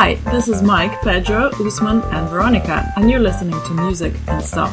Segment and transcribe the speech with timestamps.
[0.00, 4.72] Hi, this is Mike, Pedro, Usman, and Veronica, and you're listening to Music and Stuff.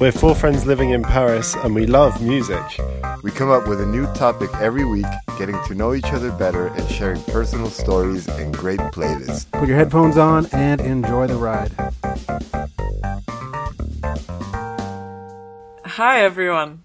[0.00, 2.62] We're four friends living in Paris and we love music.
[3.22, 5.04] We come up with a new topic every week,
[5.38, 9.44] getting to know each other better and sharing personal stories and great playlists.
[9.52, 11.72] Put your headphones on and enjoy the ride.
[15.84, 16.84] Hi, everyone.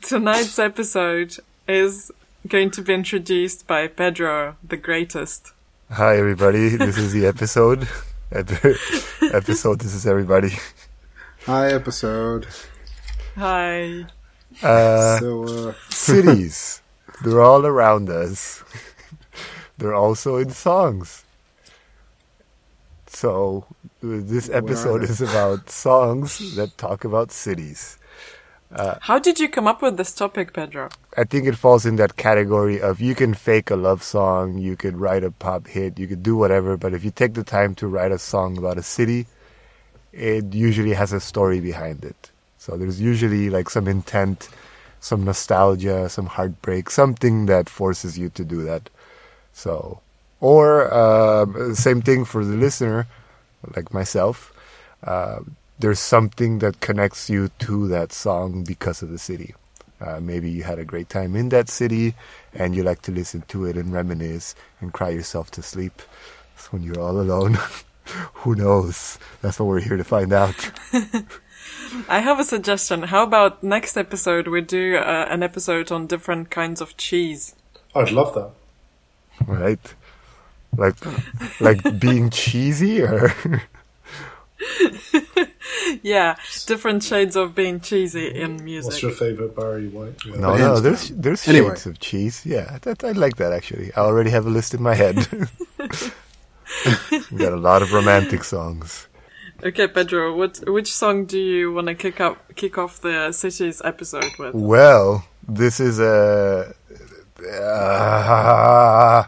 [0.00, 1.36] Tonight's episode
[1.68, 2.10] is
[2.46, 5.52] going to be introduced by Pedro, the greatest.
[5.90, 6.76] Hi, everybody.
[6.76, 7.88] This is the episode.
[8.32, 10.50] episode, this is everybody.
[11.46, 12.46] Hi, episode.
[13.36, 14.04] Hi.
[14.62, 16.82] Uh, So, uh, cities.
[17.24, 18.62] They're all around us.
[19.78, 21.24] They're also in songs.
[23.06, 23.64] So,
[24.02, 27.98] this episode is about songs that talk about cities.
[28.70, 30.90] How did you come up with this topic, Pedro?
[31.16, 34.76] I think it falls in that category of you can fake a love song, you
[34.76, 37.74] could write a pop hit, you could do whatever, but if you take the time
[37.76, 39.26] to write a song about a city,
[40.12, 42.30] it usually has a story behind it.
[42.58, 44.48] So there's usually like some intent,
[45.00, 48.90] some nostalgia, some heartbreak, something that forces you to do that.
[49.52, 50.00] So,
[50.40, 53.06] or uh, same thing for the listener,
[53.74, 54.52] like myself.
[55.02, 55.40] Uh,
[55.78, 59.54] there's something that connects you to that song because of the city.
[60.00, 62.14] Uh, maybe you had a great time in that city
[62.54, 66.02] and you like to listen to it and reminisce and cry yourself to sleep.
[66.56, 67.58] It's when you're all alone.
[68.34, 69.18] Who knows?
[69.42, 70.70] That's what we're here to find out.
[72.08, 73.04] I have a suggestion.
[73.04, 77.54] How about next episode we do uh, an episode on different kinds of cheese?
[77.94, 78.50] I'd love that.
[79.46, 79.94] Right?
[80.76, 80.96] Like,
[81.60, 83.32] like being cheesy or
[86.02, 88.90] Yeah, different shades of being cheesy in music.
[88.90, 90.24] What's your favourite Barry White?
[90.24, 90.36] Yeah.
[90.36, 90.80] no, no.
[90.80, 91.70] There's there's Anyway.
[91.70, 92.44] shades of cheese.
[92.44, 93.92] Yeah, that, I like that actually.
[93.94, 95.16] I already have a list in my head.
[97.30, 99.06] we got a lot of romantic songs.
[99.62, 103.82] Okay, Pedro, what which song do you want to kick up kick off the cities
[103.84, 104.54] episode with?
[104.54, 106.74] Well, this is a.
[107.40, 109.24] Uh,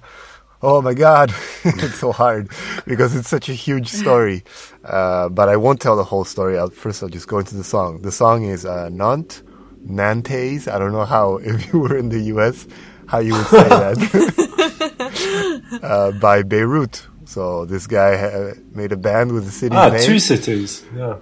[0.62, 1.32] oh my god,
[1.64, 2.48] it's so hard
[2.86, 4.44] because it's such a huge story.
[4.84, 6.58] Uh, but I won't tell the whole story.
[6.58, 8.02] I'll, first, I'll just go into the song.
[8.02, 9.42] The song is uh, Nantes,
[9.82, 10.68] Nantes.
[10.68, 12.66] I don't know how, if you were in the US,
[13.06, 15.80] how you would say that.
[15.82, 17.06] uh, by Beirut.
[17.24, 20.02] So this guy uh, made a band with the city Ah, name.
[20.02, 20.84] two cities.
[20.96, 21.16] Yeah.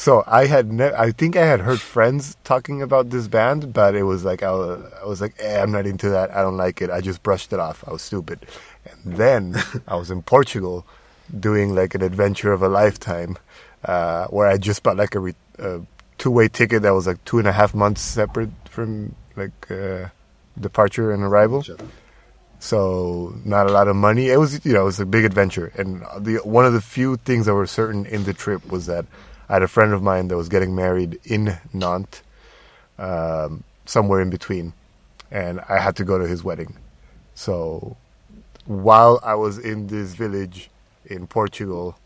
[0.00, 3.94] So I had, ne- I think I had heard friends talking about this band, but
[3.94, 6.34] it was like I was, I was like, eh, I'm not into that.
[6.34, 6.88] I don't like it.
[6.88, 7.84] I just brushed it off.
[7.86, 8.46] I was stupid.
[8.90, 9.56] And then
[9.86, 10.86] I was in Portugal,
[11.38, 13.36] doing like an adventure of a lifetime,
[13.84, 15.82] uh, where I just bought like a, re- a
[16.16, 20.06] two-way ticket that was like two and a half months separate from like uh,
[20.58, 21.62] departure and arrival.
[22.58, 24.30] So not a lot of money.
[24.30, 25.72] It was, you know, it was a big adventure.
[25.76, 29.04] And the one of the few things that were certain in the trip was that
[29.50, 32.22] I had a friend of mine that was getting married in Nantes,
[33.00, 34.74] um, somewhere in between,
[35.28, 36.76] and I had to go to his wedding.
[37.34, 37.96] So
[38.64, 40.70] while I was in this village
[41.04, 41.98] in Portugal,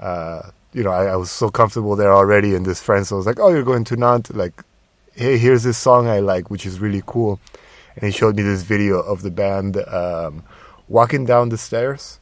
[0.00, 3.18] uh, you know, I, I was so comfortable there already, and this friend so I
[3.18, 4.34] was like, "Oh, you're going to Nantes?
[4.34, 4.64] Like,
[5.14, 7.38] hey, here's this song I like, which is really cool."
[7.94, 10.42] And he showed me this video of the band um,
[10.88, 12.18] walking down the stairs.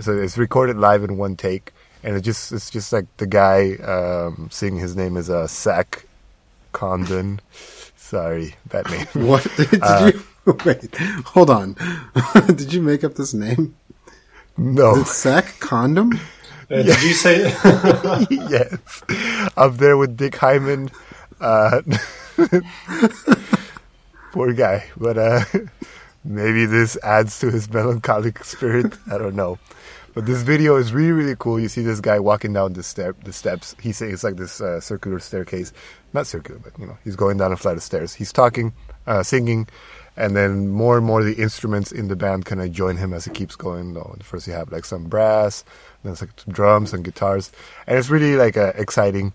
[0.00, 1.72] So it's recorded live in one take,
[2.06, 4.80] and it just it's just like the guy um, singing.
[4.80, 6.06] His name is uh, Zach
[6.72, 7.40] Condon.
[7.96, 9.06] Sorry, that name.
[9.28, 9.46] what?
[9.56, 10.56] Did Uh, you.
[10.64, 10.96] Wait,
[11.26, 11.74] hold on.
[12.46, 13.74] Did you make up this name?
[14.56, 16.12] No, Sack Condom?
[16.70, 17.50] Uh, Did you say?
[18.30, 19.02] yes,
[19.56, 20.90] up there with Dick Hyman.
[21.40, 21.82] Uh,
[24.32, 25.44] poor guy, but uh,
[26.24, 28.94] maybe this adds to his melancholic spirit.
[29.10, 29.58] I don't know.
[30.16, 31.60] But this video is really, really cool.
[31.60, 33.76] You see this guy walking down the step, the steps.
[33.78, 35.74] He say it's like this uh, circular staircase,
[36.14, 38.14] not circular, but you know, he's going down a flight of stairs.
[38.14, 38.72] He's talking,
[39.06, 39.68] uh, singing,
[40.16, 43.26] and then more and more the instruments in the band kind of join him as
[43.26, 43.92] he keeps going.
[43.92, 45.64] Though first you have like some brass,
[46.02, 47.52] then it's like drums and guitars,
[47.86, 49.34] and it's really like uh, exciting.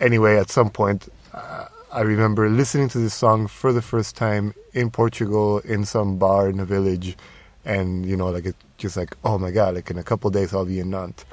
[0.00, 4.52] Anyway, at some point, uh, I remember listening to this song for the first time
[4.74, 7.16] in Portugal in some bar in a village,
[7.64, 10.54] and you know, like it just like oh my god, like in a couple days
[10.54, 11.24] I'll be in Nantes.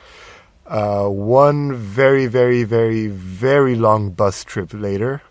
[0.68, 5.21] Uh, one very, very, very, very long bus trip later,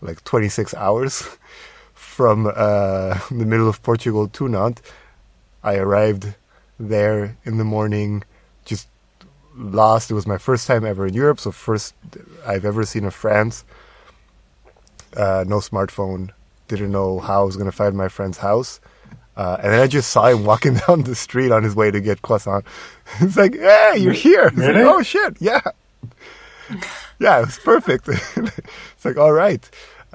[0.00, 1.36] like 26 hours
[1.94, 4.82] from uh, the middle of Portugal to Nantes,
[5.64, 6.34] I arrived
[6.78, 8.22] there in the morning,
[8.64, 8.88] just
[9.56, 10.10] lost.
[10.10, 11.94] It was my first time ever in Europe, so first
[12.46, 13.64] I've ever seen of France.
[15.16, 16.30] Uh, no smartphone.
[16.68, 18.80] Didn't know how I was going to find my friend's house.
[19.36, 22.00] Uh, and then I just saw him walking down the street on his way to
[22.00, 22.64] get croissant.
[23.20, 24.46] It's like, hey, you're here.
[24.46, 25.60] It's like, oh shit, yeah,
[27.18, 28.08] yeah, it was perfect.
[28.08, 29.68] it's like, all right.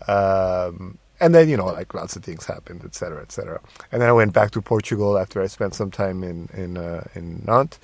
[0.07, 3.59] Um, and then you know, like lots of things happened, et cetera, et cetera.
[3.91, 7.03] And then I went back to Portugal after I spent some time in in uh,
[7.15, 7.79] in Nantes.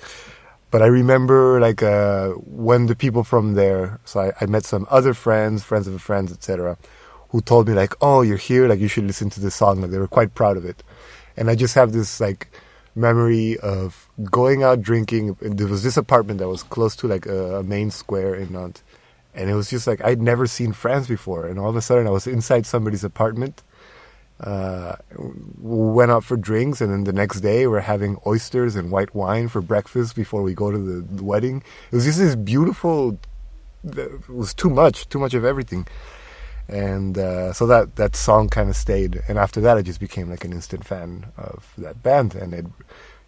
[0.70, 4.86] But I remember like uh, when the people from there, so I, I met some
[4.90, 6.76] other friends, friends of friends, etc.,
[7.30, 9.90] who told me like, "Oh, you're here, like you should listen to this song." Like
[9.90, 10.82] they were quite proud of it,
[11.36, 12.48] and I just have this like
[12.94, 15.36] memory of going out drinking.
[15.40, 18.82] There was this apartment that was close to like a, a main square in Nantes,
[19.34, 22.06] and it was just like I'd never seen France before, and all of a sudden
[22.06, 23.62] I was inside somebody's apartment.
[24.38, 24.96] Uh,
[25.58, 29.48] went out for drinks, and then the next day we're having oysters and white wine
[29.48, 31.62] for breakfast before we go to the, the wedding.
[31.90, 33.18] It was just this beautiful.
[33.82, 35.86] It was too much, too much of everything,
[36.68, 39.22] and uh, so that that song kind of stayed.
[39.28, 42.66] And after that, I just became like an instant fan of that band, and it,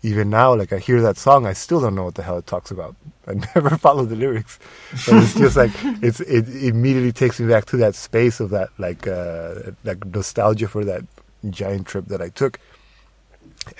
[0.03, 2.47] even now, like I hear that song, I still don't know what the hell it
[2.47, 2.95] talks about.
[3.27, 4.59] I never follow the lyrics,
[5.07, 8.71] but it's just like it's it immediately takes me back to that space of that
[8.79, 11.05] like uh, like nostalgia for that
[11.51, 12.59] giant trip that I took.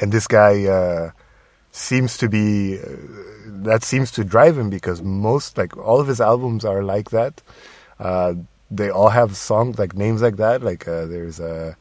[0.01, 1.13] And this guy uh,
[1.73, 2.87] seems to be uh,
[3.47, 7.43] that seems to drive him because most like all of his albums are like that.
[8.71, 10.63] Uh, they all have songs like names like that.
[10.63, 11.77] Like uh, there's a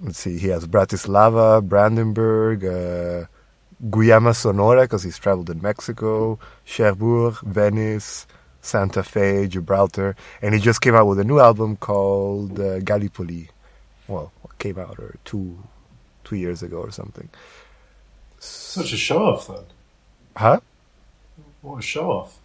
[0.00, 3.26] let's see, he has Bratislava, Brandenburg, uh,
[3.90, 8.26] Guayama Sonora because he's traveled in Mexico, Cherbourg, Venice,
[8.60, 13.50] Santa Fe, Gibraltar, and he just came out with a new album called uh, Gallipoli.
[14.08, 15.58] Well, came out or two,
[16.24, 17.28] two years ago or something.
[18.38, 19.64] Such a show off, then.
[20.36, 20.60] Huh?
[21.62, 22.38] What a show off.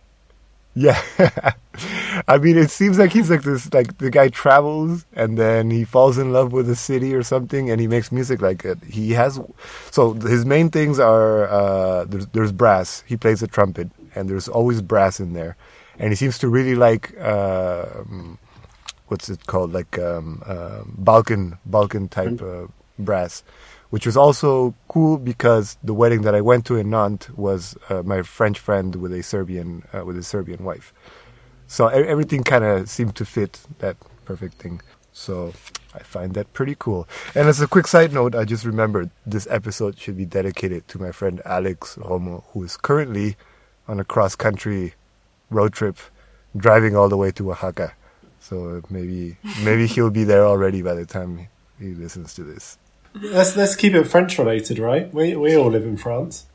[0.75, 1.01] Yeah.
[2.27, 5.83] I mean, it seems like he's like this, like the guy travels and then he
[5.83, 8.77] falls in love with a city or something and he makes music like it.
[8.83, 9.39] He has,
[9.91, 13.03] so his main things are, uh, there's, there's brass.
[13.07, 15.55] He plays the trumpet and there's always brass in there.
[15.97, 18.37] And he seems to really like, uh, um,
[19.07, 19.73] what's it called?
[19.73, 22.67] Like, um, uh, Balkan, Balkan type, uh,
[22.97, 23.43] brass.
[23.89, 28.03] Which was also cool because the wedding that I went to in Nantes was uh,
[28.03, 30.93] my French friend with a Serbian uh, with a Serbian wife.
[31.69, 33.95] So everything kind of seemed to fit that
[34.25, 34.81] perfect thing.
[35.13, 35.53] So
[35.93, 37.07] I find that pretty cool.
[37.35, 40.99] And as a quick side note, I just remembered this episode should be dedicated to
[40.99, 43.37] my friend Alex Romo, who is currently
[43.87, 44.95] on a cross country
[45.51, 45.97] road trip,
[46.57, 47.93] driving all the way to Oaxaca.
[48.39, 51.49] So maybe maybe he'll be there already by the time
[51.79, 52.79] he listens to this.
[53.13, 55.13] Let's let's keep it French related, right?
[55.13, 56.47] We we all live in France.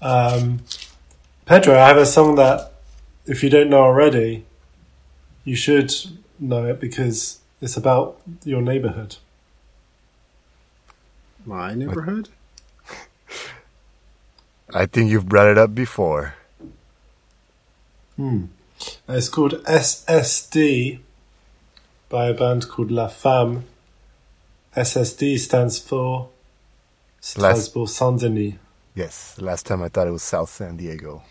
[0.00, 0.60] Um,
[1.44, 2.72] Pedro, I have a song that,
[3.28, 4.44] if you don't know already,
[5.44, 5.92] you should
[6.38, 9.16] know it because it's about your neighborhood.
[11.44, 12.28] My neighborhood?
[14.74, 16.34] I think you've brought it up before.
[18.20, 18.40] Uh,
[19.08, 20.98] It's called SSD
[22.08, 23.64] by a band called La Femme.
[24.76, 26.28] SSD stands for
[27.20, 28.54] Strasbourg Saint Denis.
[28.94, 31.22] Yes, last time I thought it was South San Diego.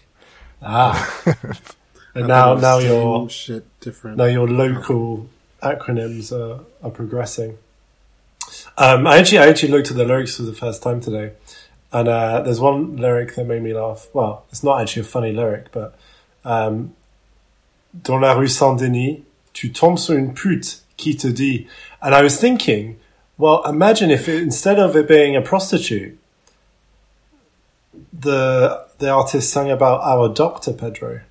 [0.61, 0.97] Ah,
[2.19, 4.17] and now thought it was now your shit different.
[4.17, 5.29] now your local
[5.61, 7.57] acronyms are, are progressing.
[8.77, 11.33] Um, I actually I actually looked at the lyrics for the first time today,
[11.91, 14.07] and uh, there's one lyric that made me laugh.
[14.13, 15.97] Well, it's not actually a funny lyric, but
[16.45, 16.95] um,
[18.03, 21.68] dans la rue Saint Denis, tu tombes sur une pute qui te dit.
[22.01, 22.99] And I was thinking,
[23.37, 26.18] well, imagine if it, instead of it being a prostitute,
[28.13, 31.21] the the artist sang about our doctor Pedro.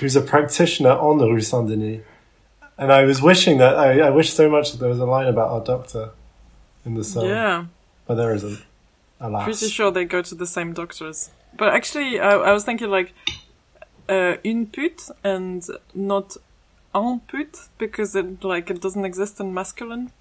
[0.00, 2.02] Who's a practitioner on the Rue Saint Denis.
[2.78, 5.26] And I was wishing that I, I wish so much that there was a line
[5.28, 6.10] about our doctor
[6.84, 7.64] in the song, Yeah,
[8.06, 8.62] but there isn't.
[9.18, 11.30] Alas, pretty sure they go to the same doctors.
[11.56, 13.14] But actually, I, I was thinking like
[14.10, 16.36] uh, une pute and not
[16.94, 20.12] un pute because it like it doesn't exist in masculine.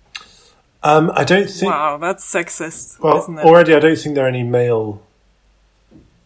[0.81, 1.69] um, I don't think.
[1.73, 3.45] Wow, that's sexist, Well, isn't it?
[3.45, 5.01] already I don't think there are any male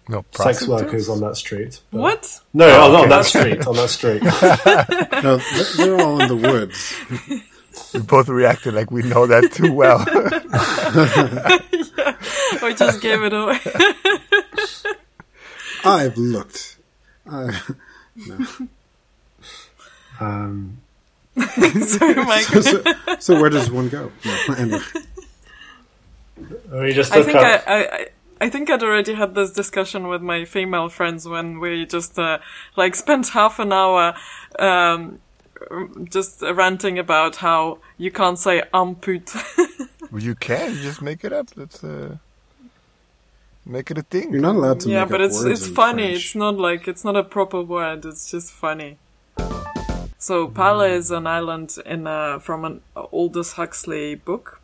[0.10, 1.80] No, sex workers on that street.
[1.92, 2.40] but- what?
[2.54, 3.66] No, Oh, on- on that street.
[3.68, 4.24] On that street.
[5.24, 5.38] no,
[5.78, 6.94] they're all in the woods.
[7.94, 10.04] We both reacted like we know that too well.
[12.62, 13.60] We just gave it away.
[15.86, 16.78] I've looked.
[17.30, 17.60] I,
[20.20, 20.82] um,
[21.38, 22.62] Sorry, Michael.
[22.64, 22.84] so,
[23.20, 24.12] so where does one go?
[24.26, 24.80] No, anyway.
[26.72, 27.64] we just I look think I, up.
[27.68, 28.08] I,
[28.40, 32.18] I- I think I'd already had this discussion with my female friends when we just
[32.18, 32.40] uh,
[32.76, 34.14] like spent half an hour
[34.58, 35.20] um,
[36.10, 39.36] just ranting about how you can't say amput.
[40.12, 41.52] Well, you can you just make it up.
[41.52, 42.18] That's uh,
[43.64, 44.32] make it a thing.
[44.34, 46.04] You're not allowed to yeah, make but up it's words it's in funny.
[46.08, 46.26] French.
[46.26, 48.06] It's not like it's not a proper word.
[48.06, 48.98] It's just funny.
[50.18, 54.59] So Pala is an island in uh, from an Aldous Huxley book,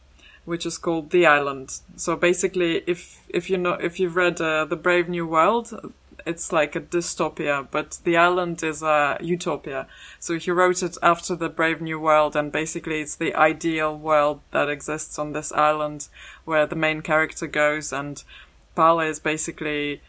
[0.46, 1.80] which is called The Island.
[1.96, 5.94] So basically, if if you know if you've read uh, The Brave New World,
[6.25, 9.88] it's like a dystopia, but The Island is a utopia.
[10.20, 14.40] So he wrote it after The Brave New World, and basically it's the ideal world
[14.52, 16.08] that exists on this island,
[16.46, 18.24] where the main character goes, and
[18.75, 20.02] Pala is basically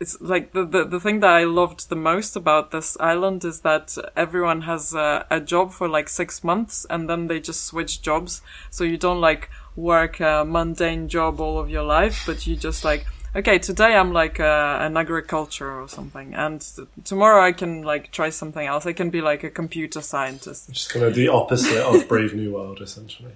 [0.00, 3.60] it's like the, the the thing that I loved the most about this island is
[3.60, 8.00] that everyone has a, a job for like six months and then they just switch
[8.00, 8.40] jobs.
[8.70, 12.82] So you don't like work a mundane job all of your life, but you just
[12.82, 13.04] like
[13.36, 18.10] okay today I'm like uh, an agriculture or something, and t- tomorrow I can like
[18.10, 18.86] try something else.
[18.86, 20.72] I can be like a computer scientist.
[20.72, 23.32] Just kind of the opposite of Brave New World, essentially.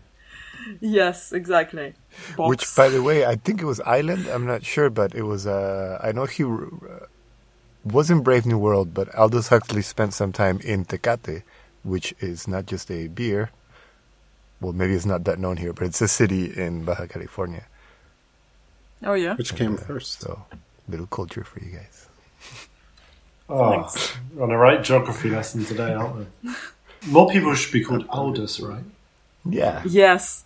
[0.80, 1.94] Yes, exactly.
[2.36, 2.48] Box.
[2.48, 4.26] Which, by the way, I think it was Island.
[4.28, 5.46] I'm not sure, but it was.
[5.46, 7.06] Uh, I know he uh,
[7.84, 11.42] was in Brave New World, but Aldous Huxley spent some time in Tecate,
[11.82, 13.50] which is not just a beer.
[14.60, 17.64] Well, maybe it's not that known here, but it's a city in Baja California.
[19.04, 19.34] oh yeah.
[19.34, 20.20] Which came Yeah, first?
[20.20, 20.44] So,
[20.88, 22.08] little culture for you guys.
[23.48, 23.92] Oh,
[24.32, 26.54] we're on a right geography lesson today, aren't we?
[27.06, 28.84] More people should be called Aldous, right?
[29.44, 29.82] Yeah.
[29.84, 30.44] Yes.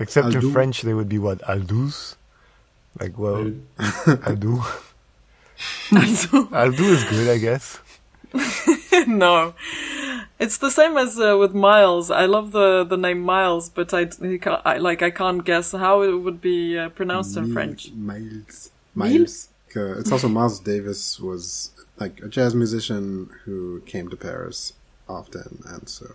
[0.00, 1.42] Except in French, they would be what?
[1.48, 2.16] Aldous?
[3.00, 3.66] Like, well, Dude.
[3.78, 4.62] Aldu.
[5.90, 7.78] Aldu is good, I guess.
[9.06, 9.54] no.
[10.38, 12.10] It's the same as uh, with Miles.
[12.10, 15.72] I love the, the name Miles, but I, he ca- I like I can't guess
[15.72, 17.92] how it would be uh, pronounced in Miles- French.
[17.92, 18.70] Miles.
[18.94, 19.48] Miles.
[19.76, 24.72] Uh, It's also Miles Davis was like a jazz musician who came to Paris
[25.08, 26.14] often, and so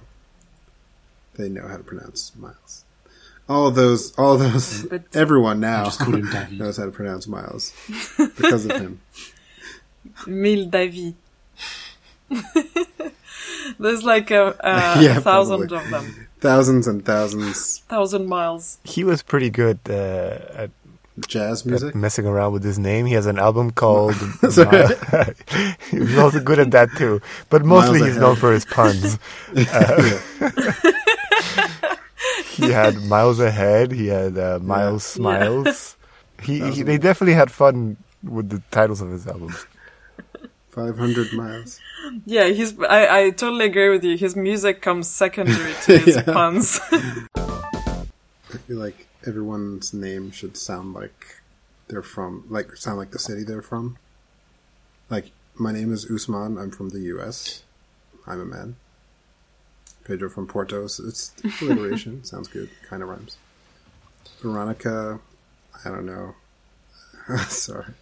[1.35, 2.85] they know how to pronounce Miles.
[3.49, 6.59] All those, all those, But- everyone now Just call him David.
[6.59, 7.73] knows how to pronounce Miles
[8.17, 9.01] because of him.
[10.27, 11.15] Mille Davy.
[13.79, 15.77] There's like a, a Yeah, thousand probably.
[15.77, 18.77] of them, Thousands and thousands thousand miles.
[18.83, 20.71] He was pretty good uh, at
[21.27, 21.95] jazz music.
[21.95, 23.05] messing around with his name.
[23.05, 24.15] He has an album called.
[24.49, 24.95] Sorry.
[25.91, 29.17] he was also good at that too, but mostly he's known for his puns.
[29.55, 30.19] Uh,
[32.53, 33.91] he had Miles Ahead.
[33.91, 35.95] He had uh, Miles Smiles.
[36.41, 39.65] He, he they definitely had fun with the titles of his albums.
[40.71, 41.79] Five hundred miles.
[42.25, 42.77] Yeah, he's.
[42.81, 44.17] I, I totally agree with you.
[44.17, 46.23] His music comes secondary to his Yeah.
[46.23, 46.81] puns.
[47.35, 51.37] I feel like everyone's name should sound like
[51.87, 53.97] they're from, like sound like the city they're from.
[55.09, 56.57] Like my name is Usman.
[56.57, 57.63] I'm from the U.S.
[58.27, 58.75] I'm a man.
[60.03, 60.87] Pedro from Porto.
[60.87, 61.31] So it's
[61.61, 62.23] alliteration.
[62.31, 62.69] Sounds good.
[62.89, 63.37] Kind of rhymes.
[64.41, 65.19] Veronica.
[65.85, 66.35] I don't know.
[67.47, 67.93] Sorry.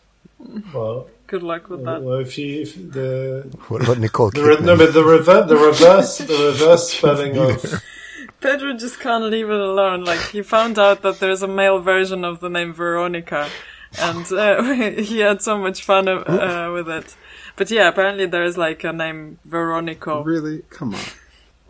[0.73, 2.01] Well, Good luck with that.
[2.01, 5.55] well, if you if the What about Nicole the, re- no, but the reverse the
[5.55, 7.81] reverse the reverse spelling of
[8.41, 10.03] Pedro just can't leave it alone.
[10.03, 13.47] Like he found out that there's a male version of the name Veronica,
[13.99, 14.63] and uh,
[15.01, 17.15] he had so much fun uh, with it.
[17.55, 20.25] But yeah, apparently there is like a name Veronico.
[20.25, 20.63] Really?
[20.71, 21.01] Come on.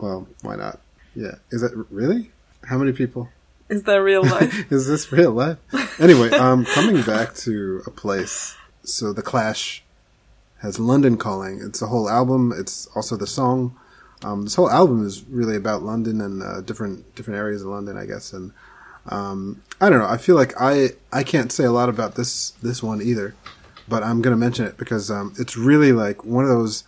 [0.02, 0.80] Well, why not?
[1.14, 1.36] Yeah.
[1.52, 2.32] Is that really?
[2.64, 3.28] How many people?
[3.68, 4.72] Is that real life?
[4.72, 5.58] Is this real life?
[6.00, 8.56] Anyway, um, coming back to a place.
[8.82, 9.84] So the Clash
[10.58, 11.60] has London Calling.
[11.62, 12.52] It's a whole album.
[12.54, 13.78] It's also the song.
[14.24, 17.96] Um, this whole album is really about London and uh, different different areas of London,
[17.96, 18.32] I guess.
[18.32, 18.50] And
[19.06, 20.08] um, I don't know.
[20.08, 23.36] I feel like I I can't say a lot about this this one either,
[23.88, 26.82] but I'm gonna mention it because um, it's really like one of those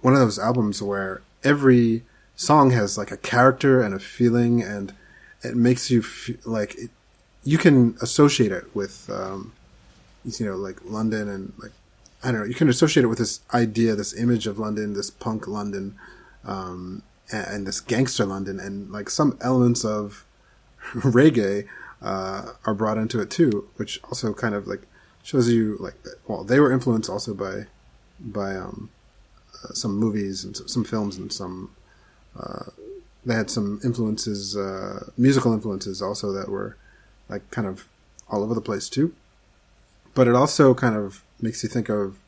[0.00, 2.04] one of those albums where every
[2.36, 4.94] song has like a character and a feeling and
[5.42, 6.90] it makes you feel like it,
[7.42, 9.52] you can associate it with um,
[10.24, 11.72] you know like London and like
[12.22, 15.10] I don't know you can associate it with this idea this image of London this
[15.10, 15.96] punk London
[16.44, 17.02] um,
[17.32, 20.24] and, and this gangster London and like some elements of
[20.92, 21.66] reggae
[22.02, 24.82] uh, are brought into it too which also kind of like
[25.22, 25.94] shows you like
[26.28, 27.66] well they were influenced also by
[28.20, 28.90] by um,
[29.64, 31.70] uh, some movies and some films and some
[33.26, 36.76] they had some influences, uh, musical influences also that were
[37.28, 37.88] like kind of
[38.28, 39.14] all over the place too.
[40.14, 42.18] But it also kind of makes you think of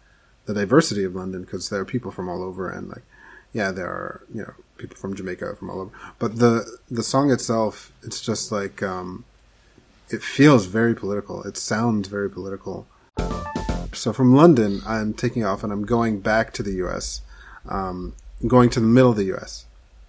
[0.46, 3.04] the diversity of London because there are people from all over and like,
[3.52, 5.90] yeah, there are, you know, people from Jamaica from all over.
[6.18, 9.24] But the, the song itself, it's just like, um,
[10.10, 11.44] it feels very political.
[11.44, 12.86] It sounds very political.
[13.92, 17.22] So from London, I'm taking off and I'm going back to the U.S.
[17.68, 18.14] Um,
[18.46, 19.66] going to the middle of the U.S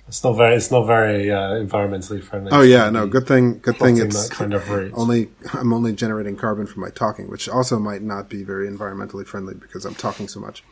[0.10, 0.56] It's not very.
[0.56, 2.52] It's not very uh, environmentally friendly.
[2.52, 3.06] Oh yeah, no.
[3.06, 3.60] Good thing.
[3.60, 4.92] Good thing it's kind of route.
[4.96, 5.30] only.
[5.54, 9.54] I'm only generating carbon from my talking, which also might not be very environmentally friendly
[9.54, 10.64] because I'm talking so much.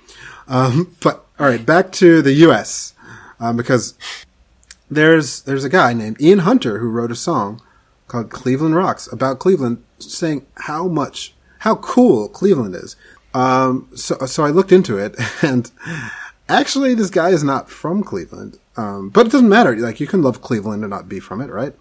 [0.47, 2.95] Um, but all right, back to the U.S.
[3.39, 3.93] Um, because
[4.89, 7.61] there's there's a guy named Ian Hunter who wrote a song
[8.07, 12.95] called Cleveland Rocks about Cleveland, saying how much how cool Cleveland is.
[13.35, 15.69] Um, so so I looked into it, and
[16.49, 18.59] actually, this guy is not from Cleveland.
[18.77, 19.75] Um, but it doesn't matter.
[19.75, 21.73] Like you can love Cleveland and not be from it, right?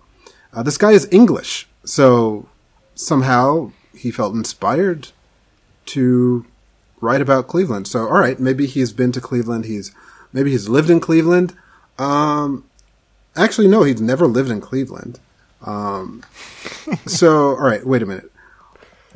[0.52, 2.48] Uh, this guy is English, so
[2.94, 5.08] somehow he felt inspired
[5.84, 6.46] to
[7.00, 7.86] write about Cleveland.
[7.86, 9.66] So, all right, maybe he's been to Cleveland.
[9.66, 9.92] He's
[10.32, 11.54] maybe he's lived in Cleveland.
[11.98, 12.64] Um,
[13.36, 15.20] actually, no, he's never lived in Cleveland.
[15.64, 16.22] Um,
[17.06, 18.32] so, all right, wait a minute.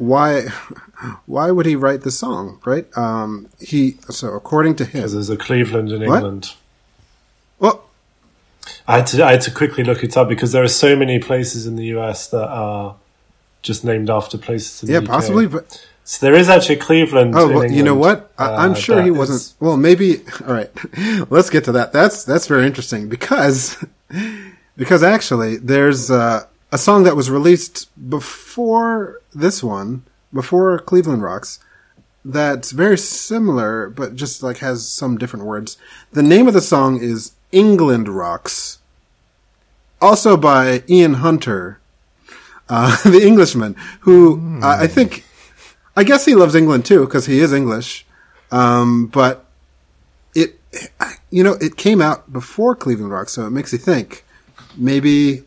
[0.00, 0.42] Why,
[1.26, 2.59] why would he write the song?
[2.64, 2.87] Right?
[2.97, 6.16] Um, he so according to him, there's a Cleveland in What?
[6.16, 6.54] England.
[7.59, 7.85] well,
[8.88, 11.19] I had to I had to quickly look it up because there are so many
[11.19, 12.97] places in the US that are
[13.62, 15.04] just named after places in yeah, UK.
[15.07, 17.35] possibly, but So there is actually Cleveland.
[17.37, 18.33] Oh, in well, you know what?
[18.38, 19.40] I, I'm uh, sure he wasn't.
[19.40, 20.23] is- Well, maybe.
[20.47, 20.71] All right,
[21.30, 21.92] let's get to that.
[21.92, 23.76] That's that's very interesting because
[24.76, 31.59] because actually, there's uh, a song that was released before this one, before Cleveland Rocks,
[32.25, 35.77] that's very similar, but just like has some different words.
[36.12, 38.79] The name of the song is England Rocks,
[40.00, 41.81] also by Ian Hunter,
[42.69, 45.25] uh, the Englishman, who uh, I think
[45.97, 48.07] I guess he loves England too because he is English.
[48.53, 49.45] Um, but
[50.35, 50.59] it,
[51.31, 54.25] you know, it came out before Cleveland Rocks, so it makes you think
[54.77, 55.45] maybe,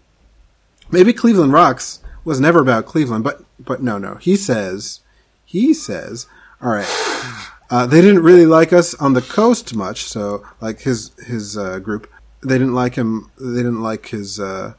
[0.94, 4.16] maybe Cleveland Rocks was never about Cleveland, but but no, no.
[4.16, 5.02] He says,
[5.44, 6.28] he says,
[6.62, 7.40] all right.
[7.70, 11.80] Uh, they didn't really like us on the coast much, so like his his uh,
[11.80, 12.10] group,
[12.42, 13.32] they didn't like him.
[13.40, 14.76] They didn't like his uh,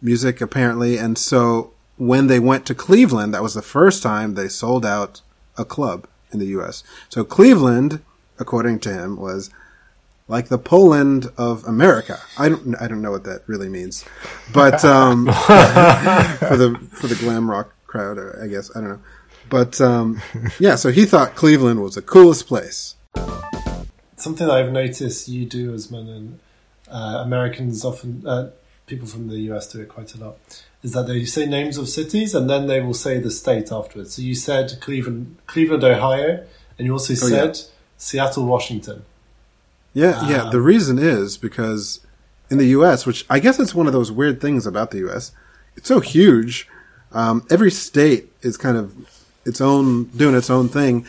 [0.00, 4.48] music apparently, and so when they went to Cleveland, that was the first time they
[4.48, 5.20] sold out
[5.58, 6.84] a club in the U.S.
[7.08, 8.00] So Cleveland,
[8.38, 9.50] according to him, was
[10.28, 12.18] like the Poland of America.
[12.38, 14.04] I don't I don't know what that really means,
[14.52, 15.26] but um,
[16.48, 19.00] for the for the glam rock crowd, I guess I don't know.
[19.48, 20.20] But um,
[20.58, 22.94] yeah, so he thought Cleveland was the coolest place.
[24.16, 26.38] Something that I've noticed you do Usman and
[26.90, 28.50] uh, Americans often, uh,
[28.86, 30.36] people from the US do it quite a lot,
[30.82, 34.14] is that they say names of cities and then they will say the state afterwards.
[34.14, 36.44] So you said Cleveland, Cleveland, Ohio,
[36.78, 37.52] and you also Oh, yeah.
[37.52, 37.60] said
[37.96, 39.04] Seattle, Washington.
[39.98, 40.48] Yeah, yeah.
[40.48, 41.98] The reason is because
[42.50, 45.32] in the U.S., which I guess it's one of those weird things about the U.S.,
[45.76, 46.68] it's so huge.
[47.10, 48.94] Um, every state is kind of
[49.44, 51.04] its own, doing its own thing.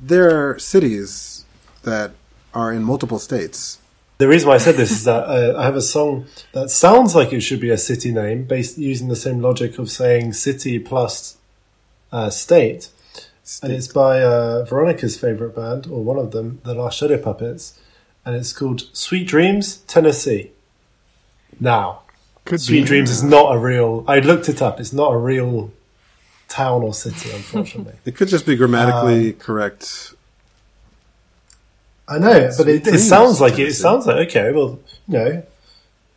[0.00, 1.44] There are cities
[1.82, 2.12] that
[2.54, 3.78] are in multiple states.
[4.16, 7.14] The reason why I said this is that uh, I have a song that sounds
[7.14, 10.78] like it should be a city name, based using the same logic of saying city
[10.78, 11.36] plus
[12.10, 12.88] uh, state,
[13.62, 17.78] and it's by uh, Veronica's favorite band, or one of them, the Last Shadow Puppets,
[18.24, 20.52] and it's called Sweet Dreams, Tennessee.
[21.58, 22.02] Now,
[22.44, 22.86] Could Sweet be.
[22.86, 24.04] Dreams is not a real.
[24.06, 24.80] I looked it up.
[24.80, 25.72] It's not a real
[26.48, 27.94] town or city, unfortunately.
[28.04, 30.14] It could just be grammatically correct.
[32.08, 34.52] I know, but it, it sounds like it, it sounds like okay.
[34.52, 35.42] Well, you know,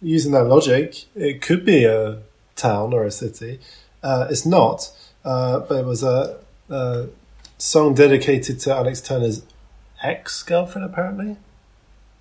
[0.01, 2.19] using that logic, it could be a
[2.55, 3.59] town or a city.
[4.03, 4.91] Uh, it's not,
[5.23, 6.37] uh, but it was a,
[6.69, 7.07] a
[7.57, 9.43] song dedicated to Alex Turner's
[10.03, 11.37] ex girlfriend, apparently.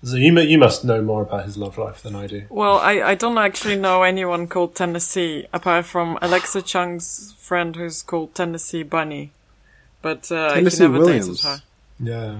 [0.05, 2.43] So you mu- you must know more about his love life than I do.
[2.49, 8.03] Well, I, I don't actually know anyone called Tennessee apart from Alexa Chung's friend who's
[8.03, 9.31] called Tennessee Bunny.
[10.03, 11.41] But uh, Tennessee he never Williams.
[11.41, 11.63] dated her.
[11.99, 12.35] Yeah,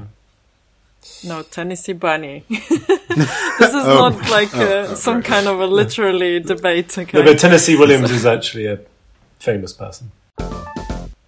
[1.24, 2.44] No, Tennessee Bunny.
[2.50, 6.96] this is not like uh, some kind of a literally debate.
[6.96, 7.18] Okay?
[7.18, 8.80] no, but Tennessee Williams is actually a
[9.40, 10.12] famous person.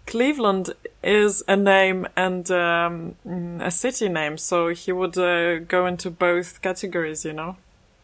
[0.08, 3.16] Cleveland is a name and um,
[3.62, 7.58] a city name, so he would uh, go into both categories, you know,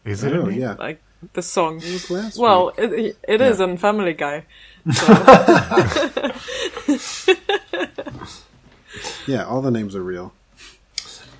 [0.04, 0.32] Is it?
[0.34, 0.76] Oh, yeah.
[0.78, 1.00] like
[1.32, 1.76] the song.
[1.76, 4.44] was last Well, it, it is in Family Guy.
[9.26, 10.32] Yeah, all the names are real.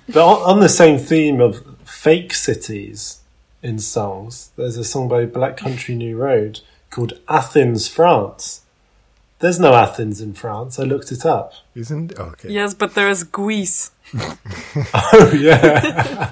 [0.07, 3.19] But on, on the same theme of fake cities
[3.61, 8.61] in songs, there's a song by Black Country New Road called Athens, France.
[9.39, 10.79] There's no Athens in France.
[10.79, 11.53] I looked it up.
[11.75, 12.49] Isn't okay.
[12.51, 13.91] Yes, but there is Greece.
[14.93, 16.31] Oh yeah.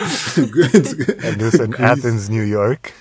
[0.00, 1.24] It's good.
[1.24, 2.92] And there's an Athens, New York.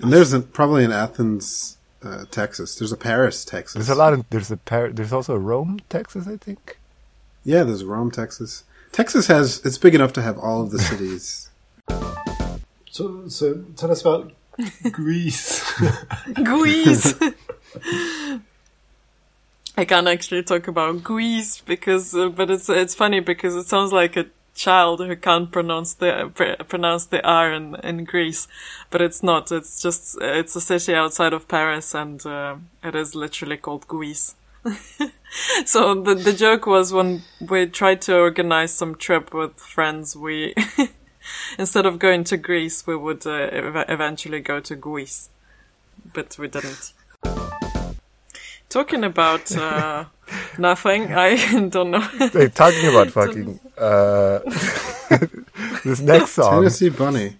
[0.00, 2.76] and there's an, probably an Athens, uh, Texas.
[2.76, 3.74] There's a Paris, Texas.
[3.74, 4.12] There's a lot.
[4.12, 6.26] Of, there's a Par- There's also Rome, Texas.
[6.26, 6.78] I think.
[7.44, 8.64] Yeah, there's Rome, Texas.
[8.92, 11.50] Texas has it's big enough to have all of the cities.
[12.90, 14.32] So, so tell us about
[14.90, 15.62] Greece.
[16.44, 17.14] Greece.
[19.76, 23.92] I can't actually talk about Greece because, uh, but it's it's funny because it sounds
[23.92, 28.48] like a child who can't pronounce the pr- pronounce the R in in Greece,
[28.90, 29.50] but it's not.
[29.50, 34.34] It's just it's a city outside of Paris, and uh, it is literally called Greece.
[35.64, 40.54] so the the joke was when we tried to organize some trip with friends, we
[41.58, 45.30] instead of going to Greece, we would uh, ev- eventually go to Greece,
[46.12, 46.92] but we didn't.
[48.72, 50.06] Talking about uh,
[50.56, 52.00] nothing, I don't know.
[52.00, 54.38] Hey, talking about fucking uh,
[55.84, 56.62] this next song.
[56.62, 57.36] Tennessee Bunny.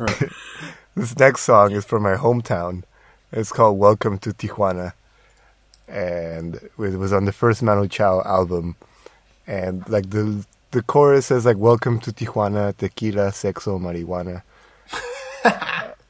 [0.00, 0.28] All right.
[0.96, 2.82] This next song is from my hometown.
[3.30, 4.94] It's called "Welcome to Tijuana,"
[5.86, 8.74] and it was on the first Manu Chao album.
[9.46, 14.42] And like the the chorus says like "Welcome to Tijuana, tequila, sexo, marijuana,"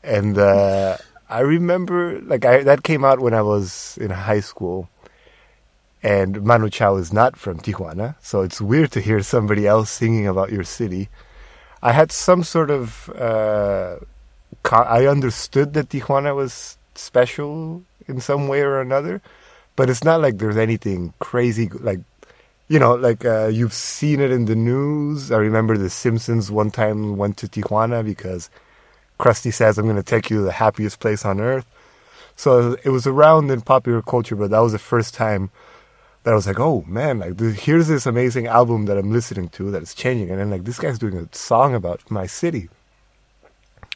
[0.03, 0.97] and uh,
[1.33, 4.89] I remember like I that came out when I was in high school.
[6.05, 10.27] And Manu Chao is not from Tijuana, so it's weird to hear somebody else singing
[10.27, 11.09] about your city.
[11.81, 13.99] I had some sort of uh,
[14.71, 19.23] I understood that Tijuana was special in some way or another,
[19.77, 22.01] but it's not like there's anything crazy like
[22.69, 25.33] you know like uh, you've seen it in the news.
[25.33, 28.51] I remember the Simpsons one time went to Tijuana because
[29.23, 31.65] Krusty says I'm going to take you to the happiest place on earth.
[32.35, 35.51] So it was around in popular culture, but that was the first time
[36.25, 39.71] that I was like, oh man, like here's this amazing album that I'm listening to
[39.71, 42.69] that is changing, and then like this guy's doing a song about my city,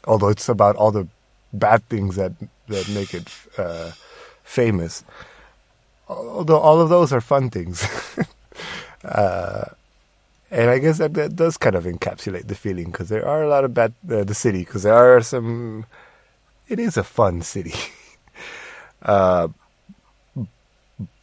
[0.05, 1.07] although it's about all the
[1.51, 2.31] bad things that
[2.67, 3.91] that make it uh,
[4.43, 5.03] famous.
[6.07, 7.85] Although all of those are fun things,
[9.03, 9.65] uh,
[10.49, 13.49] and I guess that, that does kind of encapsulate the feeling because there are a
[13.49, 15.85] lot of bad uh, the city because there are some.
[16.67, 17.73] It is a fun city.
[19.01, 19.49] uh,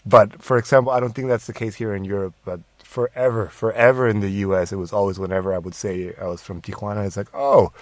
[0.06, 2.34] but for example, I don't think that's the case here in Europe.
[2.44, 6.42] But forever, forever in the U.S., it was always whenever I would say I was
[6.42, 7.72] from Tijuana, it's like, oh,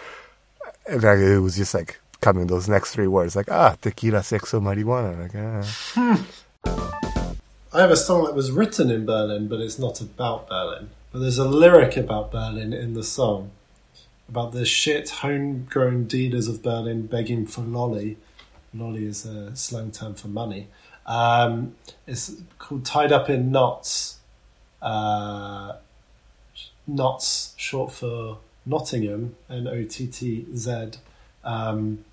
[0.87, 4.61] and like, it was just like coming those next three words, like ah, tequila, sexo,
[4.61, 5.18] marijuana.
[5.22, 6.26] Like ah.
[7.74, 10.90] I have a song that was written in Berlin, but it's not about Berlin.
[11.12, 13.51] But there's a lyric about Berlin in the song,
[14.29, 18.16] about the shit homegrown dealers of Berlin begging for lolly.
[18.72, 20.68] Lolly is a slang term for money.
[21.05, 24.16] Um, it's called Tied Up in Nottz.
[24.81, 25.75] Uh,
[26.88, 30.92] Nottz, short for Nottingham, N O T T Z.
[31.44, 32.07] Um,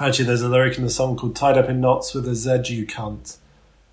[0.00, 2.74] actually, there's a lyric in the song called Tied Up in Nottz with a Z
[2.74, 3.36] you cunt.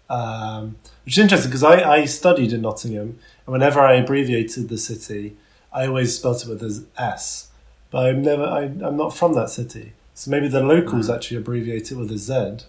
[0.09, 4.77] Um, which is interesting because I, I studied in Nottingham, and whenever I abbreviated the
[4.77, 5.35] city,
[5.71, 7.49] I always spelt it with an S.
[7.91, 11.91] But I'm never, I, I'm not from that city, so maybe the locals actually abbreviate
[11.91, 12.65] it with a Z,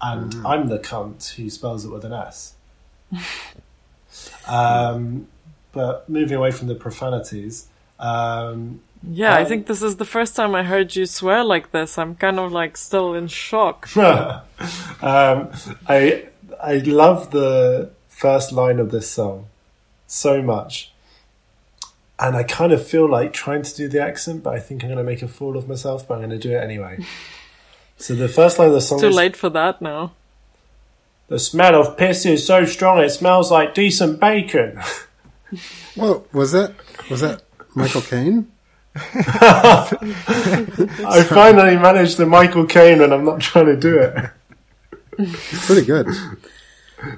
[0.00, 2.54] and I'm the cunt who spells it with an S.
[4.48, 5.28] um,
[5.72, 7.68] but moving away from the profanities,
[8.00, 11.98] um, Yeah, I think this is the first time I heard you swear like this.
[11.98, 13.94] I'm kind of like still in shock.
[13.96, 14.42] um,
[15.86, 16.26] I
[16.62, 19.46] I love the first line of this song
[20.06, 20.92] so much,
[22.18, 24.88] and I kind of feel like trying to do the accent, but I think I'm
[24.88, 26.08] going to make a fool of myself.
[26.08, 27.04] But I'm going to do it anyway.
[27.96, 30.12] so the first line of the song Too is late for that now.
[31.28, 34.80] the smell of piss is so strong it smells like decent bacon.
[35.96, 36.74] Well, was that
[37.10, 37.42] was that
[37.74, 38.50] Michael Caine?
[38.94, 39.92] I
[41.28, 44.30] finally managed the Michael Caine, and I'm not trying to do it.
[45.66, 46.08] Pretty good.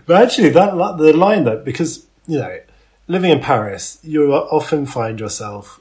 [0.06, 2.60] But actually, that the line that because you know,
[3.08, 5.80] living in Paris, you often find yourself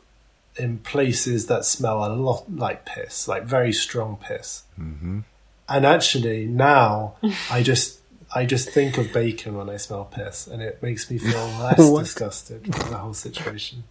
[0.58, 4.64] in places that smell a lot like piss, like very strong piss.
[4.80, 5.20] Mm-hmm.
[5.70, 7.16] And actually, now
[7.50, 8.00] I just
[8.34, 11.78] I just think of bacon when I smell piss, and it makes me feel less
[11.78, 13.84] disgusted with the whole situation.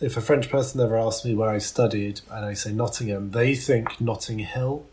[0.00, 3.54] If a French person ever asks me where I studied, and I say Nottingham, they
[3.54, 4.86] think Notting Hill,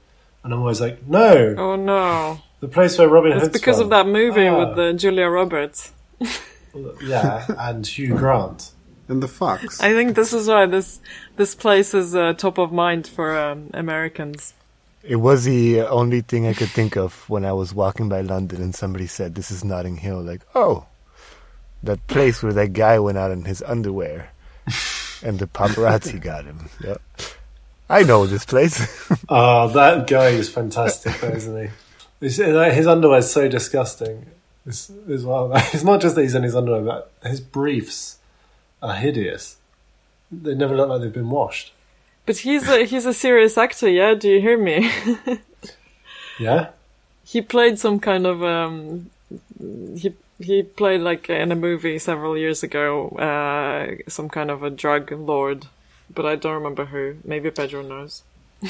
[0.43, 2.39] and I'm always like, no, Oh no.
[2.59, 3.47] the place where Robin Hood's.
[3.47, 3.85] It's because from.
[3.85, 4.59] of that movie Ah.
[4.69, 5.91] with uh, Julia Roberts.
[7.03, 8.71] Yeah, and Hugh Grant.
[9.07, 9.81] And the fox.
[9.81, 10.99] I think this is why this
[11.35, 14.53] this place is uh, top of mind for um, Americans.
[15.01, 18.61] It was the only thing I could think of when I was walking by London
[18.61, 20.85] and somebody said, "This is Notting Hill." Like, oh,
[21.87, 24.29] that place where that guy went out in his underwear,
[25.23, 26.69] and the paparazzi got him.
[26.83, 27.01] Yep.
[27.89, 28.79] I know this place.
[29.29, 31.69] Oh, that guy is fantastic, though, isn't he?
[32.19, 34.25] His, his underwear is so disgusting.
[34.65, 35.51] It's, as well.
[35.73, 38.17] It's not just that he's in his underwear, but his briefs
[38.83, 39.57] are hideous.
[40.31, 41.73] they never look like they've been washed.
[42.25, 44.13] But he's a he's a serious actor, yeah.
[44.13, 44.91] Do you hear me?
[46.39, 46.69] Yeah,
[47.23, 49.09] he played some kind of um
[49.59, 54.69] he he played like in a movie several years ago uh some kind of a
[54.69, 55.65] drug lord
[56.13, 58.23] but i don't remember who maybe pedro knows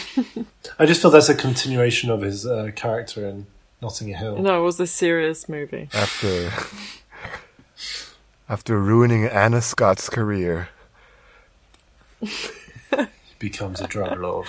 [0.80, 3.46] I just feel that's a continuation of his uh, character in
[3.82, 4.38] Notting Hill.
[4.38, 6.52] no it was a serious movie After
[8.50, 10.70] after ruining Anna Scott's career.
[13.40, 14.48] becomes a drug lord.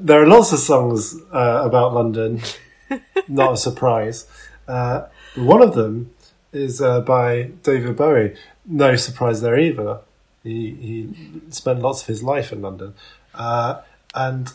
[0.00, 2.40] there are lots of songs uh, about London.
[3.28, 4.26] Not a surprise.
[4.66, 6.10] Uh, one of them
[6.52, 8.36] is uh, by David Bowie.
[8.66, 10.00] No surprise there either.
[10.42, 12.94] He he spent lots of his life in London,
[13.34, 13.82] uh,
[14.14, 14.52] and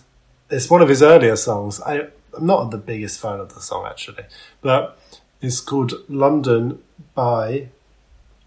[0.49, 1.81] it's one of his earlier songs.
[1.81, 4.25] I, I'm not the biggest fan of the song actually,
[4.61, 4.99] but
[5.41, 6.79] it's called "London"
[7.15, 7.69] by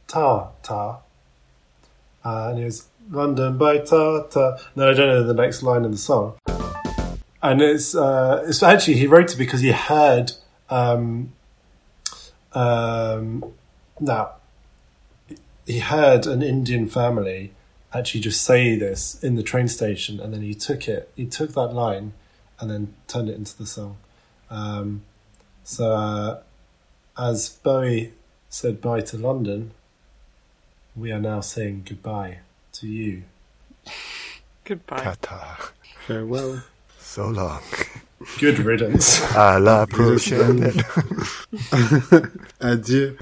[0.07, 1.01] Ta Ta,
[2.25, 4.59] uh, and it was London by Ta Ta.
[4.77, 6.35] No, I don't know the next line in the song.
[7.43, 10.33] And it's uh, it's actually he wrote it because he heard
[10.69, 11.33] um,
[12.53, 13.53] um,
[13.99, 14.33] now
[15.67, 17.53] he heard an Indian family
[17.93, 21.11] actually just say this in the train station, and then he took it.
[21.17, 22.13] He took that line
[22.59, 23.97] and then turned it into the song.
[24.51, 25.03] Um,
[25.65, 26.41] so uh,
[27.17, 28.13] as Bowie
[28.49, 29.73] said bye to London,
[30.97, 32.39] we are now saying goodbye
[32.73, 33.25] to you.
[34.65, 35.71] goodbye Ta-ta.
[36.07, 36.63] Farewell.
[36.99, 37.61] So long.
[38.39, 39.23] Good riddance.
[39.35, 40.73] À la prochaine.
[42.61, 43.17] Adieu.